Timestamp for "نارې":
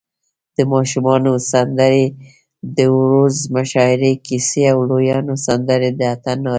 6.43-6.49